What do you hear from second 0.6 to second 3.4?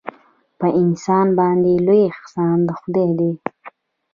انسان باندې لوی احسان د خدای دی.